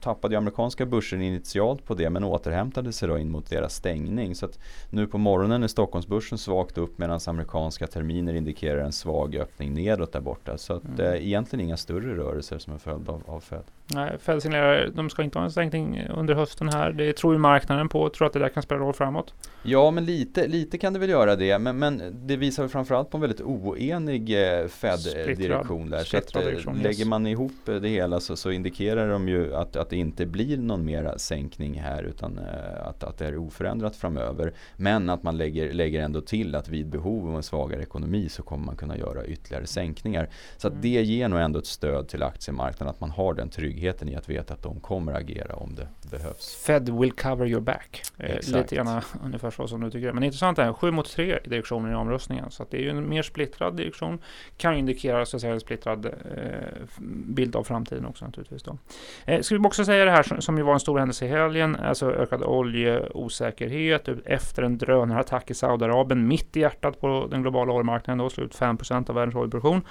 tappade 0.00 0.38
amerikanska 0.38 0.86
börsen 0.86 1.22
initialt 1.22 1.84
på 1.84 1.94
det 1.94 2.10
men 2.10 2.24
återhämtade 2.24 2.92
sig 2.92 3.08
då 3.08 3.18
in 3.18 3.30
mot 3.30 3.50
deras 3.50 3.74
stängning. 3.74 4.34
Så 4.34 4.46
att 4.46 4.58
nu 4.90 5.06
på 5.06 5.18
morgonen 5.18 5.62
är 5.62 5.68
Stockholmsbörsen 5.68 6.38
svagt 6.38 6.78
upp 6.78 6.98
medan 6.98 7.20
amerikanska 7.26 7.86
terminer 7.86 8.34
indikerar 8.34 8.80
en 8.80 8.92
svag 8.92 9.36
öppning 9.36 9.74
nedåt 9.74 10.12
där 10.12 10.20
borta. 10.20 10.58
Så 10.58 10.74
att, 10.74 10.84
mm. 10.84 11.00
eh, 11.00 11.26
egentligen 11.26 11.64
inga 11.64 11.76
större 11.76 12.16
rörelser 12.16 12.58
som 12.58 12.72
en 12.72 12.78
följd 12.78 13.08
av, 13.08 13.22
av 13.26 13.40
Fed. 13.40 13.62
Nej, 13.94 14.18
Fed 14.18 14.42
signalerar 14.42 14.90
de 14.94 15.10
ska 15.10 15.22
inte 15.22 15.38
ha 15.38 15.44
en 15.44 15.52
sänkning 15.52 16.06
under 16.14 16.34
hösten 16.34 16.68
här. 16.68 16.92
Det 16.92 17.12
tror 17.12 17.32
ju 17.32 17.38
marknaden 17.38 17.88
på. 17.88 18.08
Tror 18.08 18.26
att 18.26 18.32
det 18.32 18.38
där 18.38 18.48
kan 18.48 18.62
spela 18.62 18.79
roll 18.80 18.94
framåt? 18.94 19.34
Ja, 19.62 19.90
men 19.90 20.04
lite, 20.04 20.46
lite 20.46 20.78
kan 20.78 20.92
det 20.92 20.98
väl 20.98 21.10
göra 21.10 21.36
det. 21.36 21.58
Men, 21.58 21.78
men 21.78 22.02
det 22.26 22.36
visar 22.36 22.68
framförallt 22.68 23.10
på 23.10 23.16
en 23.16 23.20
väldigt 23.20 23.40
oenig 23.40 24.52
eh, 24.60 24.66
Fed-direktion 24.66 25.90
där. 25.90 26.04
Så 26.04 26.16
att, 26.16 26.36
eh, 26.36 26.74
lägger 26.82 27.04
man 27.04 27.26
ihop 27.26 27.52
det 27.64 27.88
hela 27.88 28.20
så, 28.20 28.36
så, 28.36 28.50
indikerar 28.50 29.08
de 29.08 29.28
ju 29.28 29.54
att, 29.54 29.76
att 29.76 29.90
det 29.90 29.96
inte 29.96 30.26
blir 30.26 30.56
någon 30.56 30.84
mera 30.84 31.18
sänkning 31.18 31.80
här 31.80 32.02
utan 32.02 32.38
eh, 32.38 32.86
att, 32.86 33.04
att 33.04 33.18
det 33.18 33.26
är 33.26 33.36
oförändrat 33.36 33.96
framöver. 33.96 34.52
Men 34.76 35.10
att 35.10 35.22
man 35.22 35.36
lägger, 35.36 35.72
lägger 35.72 36.02
ändå 36.02 36.20
till 36.20 36.54
att 36.54 36.68
vid 36.68 36.88
behov 36.88 37.28
av 37.28 37.36
en 37.36 37.42
svagare 37.42 37.82
ekonomi 37.82 38.28
så 38.28 38.42
kommer 38.42 38.66
man 38.66 38.76
kunna 38.76 38.98
göra 38.98 39.24
ytterligare 39.24 39.66
sänkningar. 39.66 40.28
Så 40.56 40.66
att 40.66 40.72
mm. 40.72 40.82
det 40.82 40.88
ger 41.02 41.28
nog 41.28 41.40
ändå 41.40 41.58
ett 41.58 41.66
stöd 41.66 42.08
till 42.08 42.22
aktiemarknaden 42.22 42.94
att 42.94 43.00
man 43.00 43.10
har 43.10 43.34
den 43.34 43.50
tryggheten 43.50 44.08
i 44.08 44.16
att 44.16 44.28
veta 44.28 44.54
att 44.54 44.62
de 44.62 44.80
kommer 44.80 45.12
agera 45.12 45.54
om 45.54 45.74
det 45.74 46.10
behövs. 46.10 46.54
Fed 46.54 46.88
will 46.88 47.12
cover 47.12 47.46
your 47.46 47.60
back. 47.60 48.02
Eh, 48.18 48.36
lite 48.46 48.69
grann 48.76 49.02
ungefär 49.24 49.50
så 49.50 49.68
som 49.68 49.80
du 49.80 49.90
tycker. 49.90 50.12
Men 50.12 50.22
intressant 50.22 50.58
är 50.58 50.72
7 50.72 50.90
mot 50.90 51.10
3 51.10 51.38
i 51.44 51.48
direktionen 51.48 51.92
i 51.92 51.94
omröstningen. 51.94 52.50
Så 52.50 52.66
det 52.70 52.76
är 52.76 52.80
ju 52.80 52.90
en 52.90 53.08
mer 53.08 53.22
splittrad 53.22 53.76
direktion. 53.76 54.18
Kan 54.56 54.74
indikera 54.74 55.26
så 55.26 55.36
att 55.36 55.40
säga, 55.40 55.54
en 55.54 55.60
splittrad 55.60 56.06
eh, 56.06 56.12
bild 57.24 57.56
av 57.56 57.64
framtiden 57.64 58.06
också 58.06 58.24
naturligtvis. 58.24 58.62
Då. 58.62 58.78
Eh, 59.24 59.40
ska 59.40 59.58
vi 59.58 59.66
också 59.66 59.84
säga 59.84 60.04
det 60.04 60.10
här 60.10 60.22
som, 60.22 60.42
som 60.42 60.58
ju 60.58 60.62
var 60.62 60.74
en 60.74 60.80
stor 60.80 60.98
händelse 60.98 61.24
i 61.24 61.28
helgen, 61.28 61.76
alltså 61.76 62.12
ökad 62.12 62.42
oljeosäkerhet 62.42 64.08
efter 64.24 64.62
en 64.62 64.78
drönarattack 64.78 65.50
i 65.50 65.54
Saudiarabien 65.54 66.28
mitt 66.28 66.56
i 66.56 66.60
hjärtat 66.60 67.00
på 67.00 67.28
den 67.30 67.42
globala 67.42 67.72
oljemarknaden. 67.72 68.18
Då, 68.18 68.30
slut 68.30 68.58
5% 68.58 69.10
av 69.10 69.14
världens 69.14 69.36
oljeproduktion. 69.36 69.82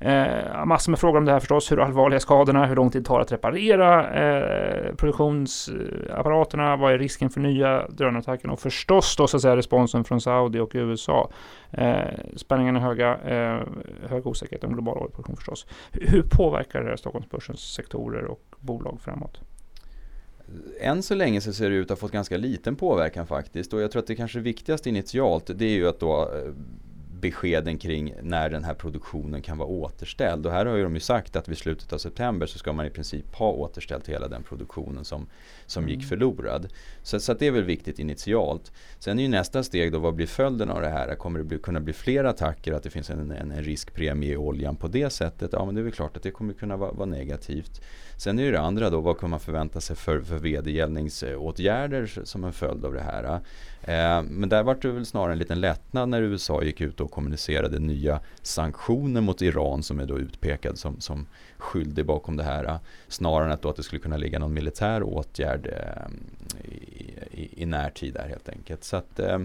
Eh, 0.00 0.64
massor 0.64 0.90
med 0.90 0.98
frågor 0.98 1.18
om 1.18 1.24
det 1.24 1.32
här 1.32 1.40
förstås. 1.40 1.72
Hur 1.72 1.80
allvarliga 1.80 2.20
skadorna? 2.20 2.66
Hur 2.66 2.76
lång 2.76 2.90
tid 2.90 3.04
tar 3.04 3.18
det 3.18 3.22
att 3.22 3.32
reparera 3.32 4.10
eh, 4.10 4.94
produktionsapparaterna? 4.94 6.76
Vad 6.76 6.92
är 6.92 6.98
risken 6.98 7.30
för 7.30 7.40
nya 7.40 7.88
drönarattacker? 7.88 8.50
Och 8.50 8.60
förstås 8.60 9.16
då 9.16 9.26
så 9.26 9.36
att 9.36 9.42
säga 9.42 9.56
responsen 9.56 10.04
från 10.04 10.20
Saudi 10.20 10.58
och 10.58 10.70
USA. 10.74 11.30
Eh, 11.70 12.00
spänningarna 12.36 12.78
är 12.78 12.82
höga, 12.82 13.14
eh, 13.14 13.62
hög 14.08 14.26
osäkerhet 14.26 14.64
om 14.64 14.72
global 14.72 14.98
oljeproduktion 14.98 15.36
förstås. 15.36 15.66
Hur, 15.92 16.06
hur 16.06 16.22
påverkar 16.22 16.82
det 16.82 16.88
här 16.88 16.96
Stockholmsbörsens 16.96 17.60
sektorer 17.60 18.24
och 18.24 18.42
bolag 18.60 18.98
framåt? 19.00 19.40
än 20.80 21.02
så 21.02 21.14
länge 21.14 21.40
så 21.40 21.52
ser 21.52 21.70
det 21.70 21.76
ut 21.76 21.90
att 21.90 21.90
ha 21.90 21.96
fått 21.96 22.12
ganska 22.12 22.36
liten 22.36 22.76
påverkan 22.76 23.26
faktiskt 23.26 23.72
och 23.72 23.80
jag 23.80 23.90
tror 23.90 24.00
att 24.00 24.06
det 24.06 24.16
kanske 24.16 24.40
viktigaste 24.40 24.88
initialt 24.88 25.50
det 25.54 25.64
är 25.64 25.76
ju 25.76 25.88
att 25.88 26.00
då 26.00 26.22
eh, 26.22 26.52
beskeden 27.20 27.78
kring 27.78 28.14
när 28.22 28.50
den 28.50 28.64
här 28.64 28.74
produktionen 28.74 29.42
kan 29.42 29.58
vara 29.58 29.68
återställd. 29.68 30.46
Och 30.46 30.52
här 30.52 30.66
har 30.66 30.76
ju 30.76 30.82
de 30.82 30.94
ju 30.94 31.00
sagt 31.00 31.36
att 31.36 31.48
vid 31.48 31.58
slutet 31.58 31.92
av 31.92 31.98
september 31.98 32.46
så 32.46 32.58
ska 32.58 32.72
man 32.72 32.86
i 32.86 32.90
princip 32.90 33.34
ha 33.34 33.50
återställt 33.50 34.08
hela 34.08 34.28
den 34.28 34.42
produktionen 34.42 35.04
som, 35.04 35.26
som 35.66 35.84
mm. 35.84 35.94
gick 35.94 36.08
förlorad. 36.08 36.68
Så, 37.02 37.20
så 37.20 37.34
det 37.34 37.46
är 37.46 37.50
väl 37.50 37.64
viktigt 37.64 37.98
initialt. 37.98 38.72
Sen 38.98 39.18
är 39.18 39.22
ju 39.22 39.28
nästa 39.28 39.62
steg 39.62 39.92
då, 39.92 39.98
vad 39.98 40.14
blir 40.14 40.26
följden 40.26 40.70
av 40.70 40.80
det 40.80 40.88
här? 40.88 41.14
Kommer 41.14 41.38
det 41.38 41.44
bli, 41.44 41.58
kunna 41.58 41.80
bli 41.80 41.92
fler 41.92 42.24
attacker? 42.24 42.72
Att 42.72 42.82
det 42.82 42.90
finns 42.90 43.10
en, 43.10 43.30
en, 43.30 43.50
en 43.50 43.64
riskpremie 43.64 44.32
i 44.32 44.36
oljan 44.36 44.76
på 44.76 44.88
det 44.88 45.10
sättet? 45.10 45.50
Ja 45.52 45.64
men 45.64 45.74
det 45.74 45.80
är 45.80 45.82
väl 45.82 45.92
klart 45.92 46.16
att 46.16 46.22
det 46.22 46.30
kommer 46.30 46.52
kunna 46.54 46.76
vara, 46.76 46.92
vara 46.92 47.06
negativt. 47.06 47.80
Sen 48.16 48.38
är 48.38 48.42
ju 48.42 48.52
det 48.52 48.60
andra 48.60 48.90
då, 48.90 49.00
vad 49.00 49.18
kan 49.18 49.30
man 49.30 49.40
förvänta 49.40 49.80
sig 49.80 49.96
för, 49.96 50.20
för 50.20 50.38
vedergällningsåtgärder 50.38 52.20
som 52.24 52.44
en 52.44 52.52
följd 52.52 52.84
av 52.84 52.92
det 52.92 53.00
här? 53.00 53.40
Eh, 53.82 54.22
men 54.22 54.48
där 54.48 54.62
var 54.62 54.74
det 54.74 54.88
väl 54.88 55.06
snarare 55.06 55.32
en 55.32 55.38
liten 55.38 55.60
lättnad 55.60 56.08
när 56.08 56.22
USA 56.22 56.62
gick 56.62 56.80
ut 56.80 57.00
och 57.00 57.07
kommunicerade 57.08 57.78
nya 57.78 58.20
sanktioner 58.42 59.20
mot 59.20 59.42
Iran 59.42 59.82
som 59.82 60.00
är 60.00 60.06
då 60.06 60.18
utpekad 60.18 60.78
som, 60.78 61.00
som 61.00 61.26
skyldig 61.56 62.06
bakom 62.06 62.36
det 62.36 62.42
här. 62.42 62.78
Snarare 63.08 63.44
än 63.44 63.52
att, 63.52 63.62
då 63.62 63.68
att 63.68 63.76
det 63.76 63.82
skulle 63.82 64.00
kunna 64.00 64.16
ligga 64.16 64.38
någon 64.38 64.54
militär 64.54 65.02
åtgärd 65.02 65.66
eh, 65.66 66.12
i, 66.64 67.14
i, 67.30 67.62
i 67.62 67.66
närtid 67.66 68.14
där 68.14 68.28
helt 68.28 68.48
enkelt. 68.48 68.84
Så 68.84 68.96
att, 68.96 69.18
eh, 69.18 69.38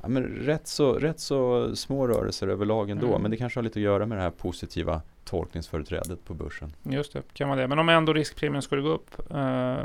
ja, 0.00 0.08
men 0.08 0.22
rätt, 0.24 0.66
så, 0.68 0.92
rätt 0.92 1.20
så 1.20 1.70
små 1.76 2.06
rörelser 2.06 2.48
överlag 2.48 2.90
ändå. 2.90 3.08
Mm. 3.08 3.22
Men 3.22 3.30
det 3.30 3.36
kanske 3.36 3.58
har 3.58 3.62
lite 3.62 3.78
att 3.78 3.82
göra 3.82 4.06
med 4.06 4.18
det 4.18 4.22
här 4.22 4.30
positiva 4.30 5.02
tolkningsföreträdet 5.24 6.24
på 6.24 6.34
börsen. 6.34 6.72
Just 6.82 7.12
det, 7.12 7.22
kan 7.32 7.48
vara 7.48 7.60
det. 7.60 7.68
Men 7.68 7.78
om 7.78 7.88
ändå 7.88 8.12
riskpremien 8.12 8.62
skulle 8.62 8.82
gå 8.82 8.88
upp 8.88 9.30
eh, 9.30 9.76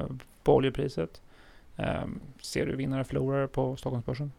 på 0.44 0.56
oljepriset. 0.56 1.22
Eh, 1.78 2.04
ser 2.42 2.66
du 2.66 2.76
vinnare 2.76 3.02
och 3.02 3.08
förlorare 3.08 3.48
på 3.48 3.76
Stockholmsbörsen? 3.76 4.32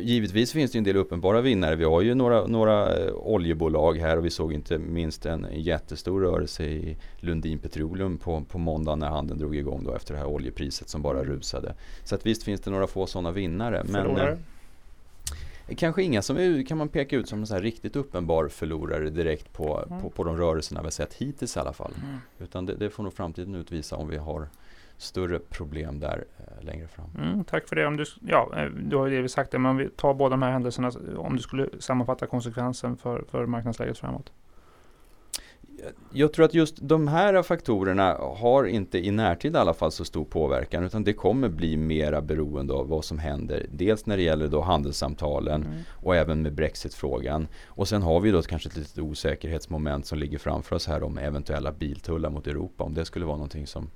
Givetvis 0.00 0.52
finns 0.52 0.72
det 0.72 0.78
en 0.78 0.84
del 0.84 0.96
uppenbara 0.96 1.40
vinnare. 1.40 1.76
Vi 1.76 1.84
har 1.84 2.00
ju 2.00 2.14
några, 2.14 2.46
några 2.46 2.96
eh, 2.96 3.12
oljebolag 3.14 3.98
här 3.98 4.16
och 4.16 4.24
vi 4.24 4.30
såg 4.30 4.52
inte 4.52 4.78
minst 4.78 5.26
en 5.26 5.46
jättestor 5.52 6.20
rörelse 6.20 6.64
i 6.64 6.96
Lundin 7.20 7.58
Petroleum 7.58 8.18
på, 8.18 8.44
på 8.48 8.58
måndagen 8.58 8.98
när 8.98 9.08
handeln 9.08 9.38
drog 9.38 9.56
igång 9.56 9.84
då 9.84 9.94
efter 9.94 10.14
det 10.14 10.20
här 10.20 10.26
oljepriset 10.26 10.88
som 10.88 11.02
bara 11.02 11.24
rusade. 11.24 11.74
Så 12.04 12.14
att 12.14 12.26
visst 12.26 12.42
finns 12.42 12.60
det 12.60 12.70
några 12.70 12.86
få 12.86 13.06
sådana 13.06 13.30
vinnare. 13.30 13.84
Förlorare? 13.86 14.30
Men, 14.30 14.44
Kanske 15.76 16.02
inga 16.02 16.22
som 16.22 16.36
är, 16.36 16.66
kan 16.66 16.78
man 16.78 16.88
peka 16.88 17.16
ut 17.16 17.28
som 17.28 17.38
en 17.38 17.46
så 17.46 17.58
riktigt 17.58 17.96
uppenbar 17.96 18.48
förlorare 18.48 19.10
direkt 19.10 19.52
på, 19.52 19.84
mm. 19.86 20.02
på, 20.02 20.10
på 20.10 20.24
de 20.24 20.36
rörelserna 20.36 20.82
vi 20.82 20.90
sett 20.90 21.14
hittills 21.14 21.56
i 21.56 21.60
alla 21.60 21.72
fall. 21.72 21.92
Mm. 22.04 22.18
Utan 22.38 22.66
det, 22.66 22.74
det, 22.74 22.90
får 22.90 23.02
nog 23.02 23.12
framtiden 23.12 23.54
utvisa 23.54 23.96
om 23.96 24.08
vi 24.08 24.16
har 24.16 24.48
större 24.96 25.38
problem 25.38 26.00
där 26.00 26.24
eh, 26.38 26.64
längre 26.64 26.88
fram. 26.88 27.10
Mm, 27.18 27.44
tack 27.44 27.68
för 27.68 27.76
det. 27.76 27.86
Om 27.86 27.96
du, 27.96 28.04
ja, 28.20 28.52
eh, 28.56 28.64
du 28.64 28.96
har 28.96 29.06
ju 29.06 29.14
delvis 29.14 29.32
sagt 29.32 29.50
det, 29.50 29.58
men 29.58 29.70
om 29.70 29.76
vi 29.76 29.88
tar 29.88 30.14
båda 30.14 30.30
de 30.30 30.42
här 30.42 30.50
händelserna, 30.50 30.92
om 31.16 31.36
du 31.36 31.42
skulle 31.42 31.68
sammanfatta 31.78 32.26
konsekvensen 32.26 32.96
för, 32.96 33.24
för 33.30 33.46
marknadsläget 33.46 33.98
framåt? 33.98 34.32
jag 36.12 36.32
tror 36.32 36.44
att 36.44 36.54
just 36.54 36.76
de 36.80 37.08
här 37.08 37.42
faktorerna 37.42 38.12
har 38.14 38.64
inte 38.64 38.98
i 38.98 39.10
närtid 39.10 39.54
i 39.54 39.58
alla 39.58 39.74
fall 39.74 39.92
så 39.92 40.04
stor 40.04 40.24
påverkan 40.24 40.84
utan 40.84 41.04
det 41.04 41.12
kommer 41.12 41.48
bli 41.48 41.76
mera 41.76 42.22
beroende 42.22 42.74
av 42.74 42.88
vad 42.88 43.04
som 43.04 43.18
händer. 43.18 43.66
Dels 43.70 44.06
när 44.06 44.16
det 44.16 44.22
gäller 44.22 44.48
då 44.48 44.60
handelssamtalen 44.60 45.62
mm. 45.62 45.78
och 45.90 46.16
även 46.16 46.42
med 46.42 46.54
Brexitfrågan. 46.54 47.48
Och 47.66 47.88
sen 47.88 48.02
har 48.02 48.20
vi 48.20 48.30
då 48.30 48.42
kanske 48.42 48.68
ett 48.68 48.76
litet 48.76 48.98
osäkerhetsmoment 48.98 50.06
som 50.06 50.18
ligger 50.18 50.38
framför 50.38 50.76
oss 50.76 50.86
här 50.86 51.02
om 51.02 51.18
eventuella 51.18 51.72
biltullar 51.72 52.30
mot 52.30 52.46
Europa. 52.46 52.84
Om 52.84 52.94
det 52.94 53.04
skulle 53.04 53.26
vara 53.26 53.36
någonting 53.36 53.66
som 53.66 53.90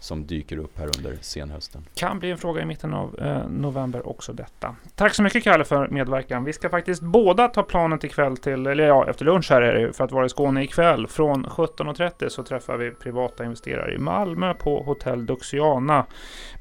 som 0.00 0.26
dyker 0.26 0.58
upp 0.58 0.78
här 0.78 0.86
under 0.98 1.18
senhösten. 1.20 1.84
Kan 1.94 2.18
bli 2.18 2.30
en 2.30 2.38
fråga 2.38 2.62
i 2.62 2.64
mitten 2.64 2.94
av 2.94 3.18
eh, 3.18 3.48
november 3.48 4.08
också 4.08 4.32
detta. 4.32 4.76
Tack 4.94 5.14
så 5.14 5.22
mycket 5.22 5.44
Kalle 5.44 5.64
för 5.64 5.88
medverkan. 5.88 6.44
Vi 6.44 6.52
ska 6.52 6.68
faktiskt 6.68 7.02
båda 7.02 7.48
ta 7.48 7.62
planet 7.62 8.04
ikväll 8.04 8.36
till, 8.36 8.66
eller 8.66 8.86
ja, 8.86 9.10
efter 9.10 9.24
lunch 9.24 9.50
här 9.50 9.62
är 9.62 9.74
det 9.74 9.80
ju 9.80 9.92
för 9.92 10.04
att 10.04 10.12
vara 10.12 10.26
i 10.26 10.28
Skåne 10.28 10.62
ikväll. 10.62 11.06
Från 11.06 11.46
17.30 11.46 12.28
så 12.28 12.42
träffar 12.42 12.76
vi 12.76 12.90
privata 12.90 13.44
investerare 13.44 13.94
i 13.94 13.98
Malmö 13.98 14.54
på 14.54 14.82
Hotell 14.82 15.26
Duxiana. 15.26 16.06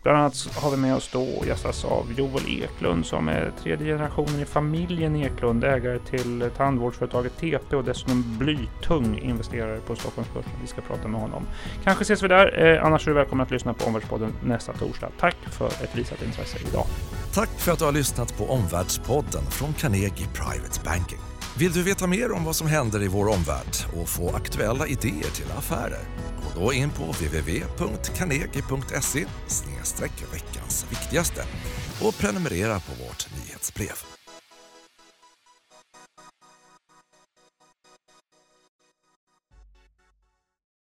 Bland 0.03 0.17
annat 0.17 0.33
har 0.61 0.71
vi 0.71 0.77
med 0.77 0.95
oss 0.95 1.11
då 1.11 1.23
och 1.23 1.47
gästas 1.47 1.85
av 1.85 2.13
Joel 2.17 2.43
Eklund 2.47 3.05
som 3.05 3.27
är 3.29 3.51
tredje 3.63 3.93
generationen 3.93 4.39
i 4.41 4.45
familjen 4.45 5.15
Eklund, 5.15 5.63
ägare 5.63 5.99
till 5.99 6.49
tandvårdsföretaget 6.57 7.37
TP 7.37 7.75
och 7.75 7.83
dessutom 7.83 8.37
blytung 8.37 9.19
investerare 9.19 9.79
på 9.87 9.95
Stockholmsbörsen. 9.95 10.51
Vi 10.61 10.67
ska 10.67 10.81
prata 10.81 11.07
med 11.07 11.21
honom. 11.21 11.43
Kanske 11.83 12.01
ses 12.01 12.23
vi 12.23 12.27
där, 12.27 12.65
eh, 12.65 12.85
annars 12.85 13.07
är 13.07 13.11
du 13.11 13.28
välkommen 13.29 13.45
att 13.45 13.51
lyssna 13.51 13.73
på 13.73 13.85
Omvärldspodden 13.85 14.33
nästa 14.43 14.73
torsdag. 14.73 15.11
Tack 15.19 15.35
för 15.51 15.67
ett 15.67 15.95
visat 15.95 16.23
intresse 16.23 16.57
idag. 16.69 16.85
Tack 17.33 17.49
för 17.49 17.71
att 17.71 17.79
du 17.79 17.85
har 17.85 17.91
lyssnat 17.91 18.37
på 18.37 18.49
Omvärldspodden 18.49 19.43
från 19.51 19.73
Carnegie 19.73 20.27
Private 20.33 20.79
Banking. 20.85 21.19
Vill 21.57 21.71
du 21.71 21.83
veta 21.83 22.07
mer 22.07 22.31
om 22.31 22.45
vad 22.45 22.55
som 22.55 22.67
händer 22.67 23.03
i 23.03 23.07
vår 23.07 23.27
omvärld 23.27 23.75
och 24.01 24.09
få 24.09 24.35
aktuella 24.35 24.87
idéer 24.87 25.31
till 25.35 25.51
affärer? 25.57 26.01
Gå 26.55 26.61
då 26.61 26.73
in 26.73 26.89
på 26.89 27.03
www.carnegie.se 27.03 29.25
veckans 30.31 30.85
viktigaste 30.89 31.43
och 32.01 32.17
prenumerera 32.17 32.79
på 32.79 32.91
vårt 33.03 33.27
nyhetsbrev. 33.35 34.18